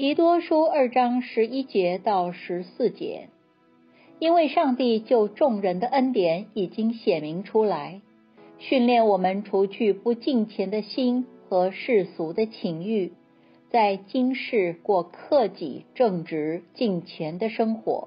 [0.00, 3.30] 以多书二章十一节到十四节，
[4.20, 8.00] 因为上帝就众人的恩典已经显明出来，
[8.58, 13.10] 训练我们除去不敬虔的心和世俗的情欲，
[13.70, 18.06] 在今世过克己、正直、敬虔的生活，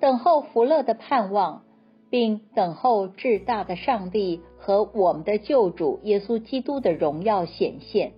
[0.00, 1.62] 等候福乐的盼望。
[2.10, 8.12] 并等候至大的上帝和我们的救主耶稣基督的荣耀显现。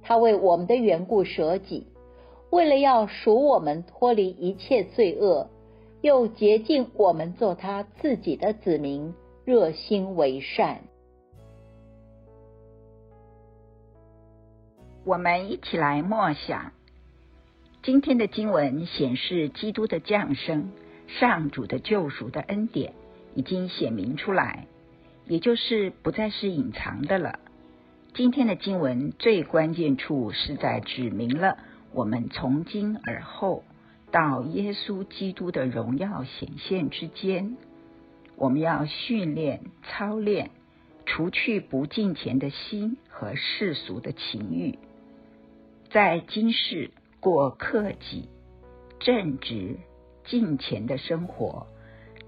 [0.00, 1.88] 他为我们的缘故舍己，
[2.54, 5.50] 为了要赎我们脱离一切罪恶，
[6.02, 9.12] 又洁净我们做他自己的子民，
[9.44, 10.82] 热心为善。
[15.04, 16.70] 我们一起来默想
[17.82, 20.70] 今天的经文，显示基督的降生。
[21.08, 22.94] 上主的救赎的恩典
[23.34, 24.68] 已经显明出来，
[25.26, 27.40] 也就是不再是隐藏的了。
[28.14, 31.58] 今天的经文最关键处是在指明了
[31.94, 33.64] 我们从今而后
[34.10, 37.56] 到耶稣基督的荣耀显现之间，
[38.36, 40.50] 我们要训练操练，
[41.06, 44.78] 除去不敬虔的心和世俗的情欲，
[45.90, 48.28] 在今世过克己、
[49.00, 49.78] 正直。
[50.26, 51.66] 敬虔的生活，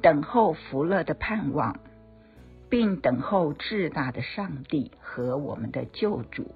[0.03, 1.81] 等候福乐的盼望，
[2.69, 6.50] 并等候至大的上帝和我们的救主。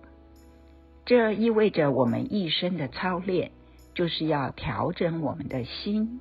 [1.11, 3.51] 这意味着我们一生的操练，
[3.95, 6.21] 就是要调整我们的心，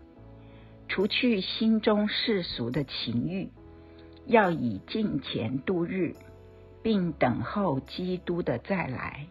[0.87, 3.51] 除去心中世俗的情欲，
[4.25, 6.15] 要以敬虔度日，
[6.81, 9.27] 并等候基督的再来。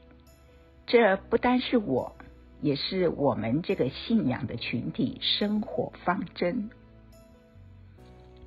[0.86, 2.14] 这不单是我。
[2.60, 6.70] 也是我们这个信仰的群体生活方针。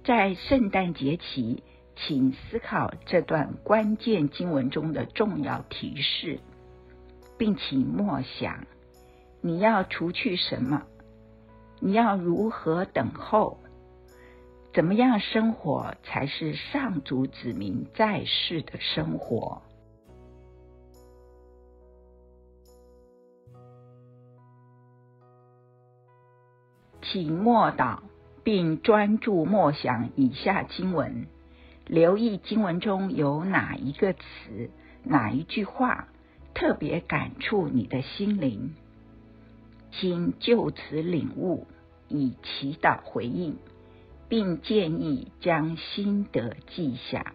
[0.05, 1.61] 在圣诞节期，
[1.97, 6.39] 请思考这段关键经文中的重要提示，
[7.41, 8.67] 并请默想：
[9.41, 10.83] 你要除去什么？
[11.79, 13.57] 你要如何等候？
[14.75, 19.63] 怎么样生活才是上主子民在世的生活？
[27.01, 28.01] 请默祷，
[28.43, 31.25] 并专注默想以下经文，
[31.87, 34.21] 留意经文中有哪一个词、
[35.03, 36.07] 哪一句话
[36.53, 38.75] 特别感触你的心灵，
[39.91, 41.67] 请就此领悟，
[42.07, 43.57] 以祈祷回应，
[44.29, 47.33] 并建议将心得记下。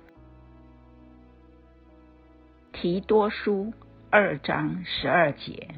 [2.72, 3.72] 提多书
[4.10, 5.75] 二章十二节。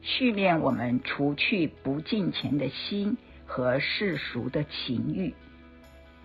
[0.00, 5.34] 训练我们除去不敬虔的心和世俗的情欲，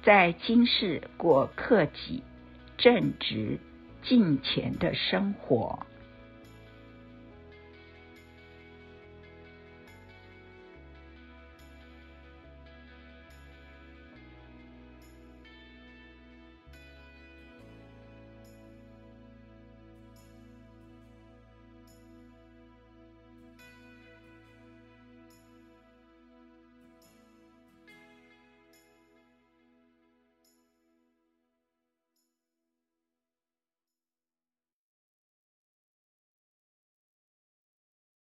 [0.04, 2.24] 在今世过克己、
[2.78, 3.60] 正直、
[4.04, 5.86] 近前的生活。